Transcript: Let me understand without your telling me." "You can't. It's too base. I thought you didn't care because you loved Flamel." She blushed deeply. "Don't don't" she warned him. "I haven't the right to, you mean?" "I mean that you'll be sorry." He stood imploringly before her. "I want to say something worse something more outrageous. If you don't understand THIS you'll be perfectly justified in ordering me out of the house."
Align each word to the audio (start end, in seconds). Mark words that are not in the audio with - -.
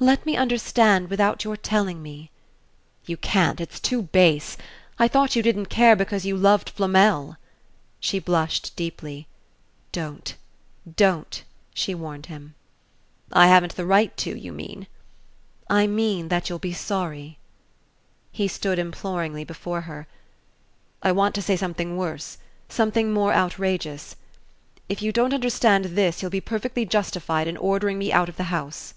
Let 0.00 0.26
me 0.26 0.36
understand 0.36 1.08
without 1.08 1.44
your 1.44 1.56
telling 1.56 2.02
me." 2.02 2.32
"You 3.06 3.16
can't. 3.16 3.60
It's 3.60 3.78
too 3.78 4.02
base. 4.02 4.56
I 4.98 5.06
thought 5.06 5.36
you 5.36 5.40
didn't 5.42 5.66
care 5.66 5.94
because 5.94 6.26
you 6.26 6.36
loved 6.36 6.70
Flamel." 6.70 7.36
She 8.00 8.18
blushed 8.18 8.74
deeply. 8.74 9.28
"Don't 9.92 10.34
don't" 10.96 11.44
she 11.80 11.94
warned 11.94 12.26
him. 12.26 12.56
"I 13.32 13.46
haven't 13.46 13.76
the 13.76 13.86
right 13.86 14.16
to, 14.16 14.34
you 14.36 14.50
mean?" 14.50 14.88
"I 15.70 15.86
mean 15.86 16.26
that 16.26 16.48
you'll 16.48 16.58
be 16.58 16.72
sorry." 16.72 17.38
He 18.32 18.48
stood 18.48 18.80
imploringly 18.80 19.44
before 19.44 19.82
her. 19.82 20.08
"I 21.04 21.12
want 21.12 21.36
to 21.36 21.40
say 21.42 21.54
something 21.54 21.96
worse 21.96 22.38
something 22.68 23.12
more 23.12 23.32
outrageous. 23.32 24.16
If 24.88 25.02
you 25.02 25.12
don't 25.12 25.32
understand 25.32 25.84
THIS 25.84 26.20
you'll 26.20 26.32
be 26.32 26.40
perfectly 26.40 26.84
justified 26.84 27.46
in 27.46 27.56
ordering 27.56 27.96
me 27.96 28.10
out 28.12 28.28
of 28.28 28.36
the 28.38 28.50
house." 28.50 28.94